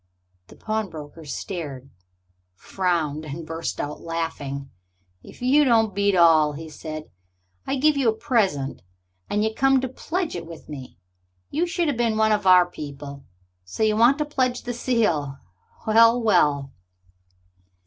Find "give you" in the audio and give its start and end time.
7.75-8.09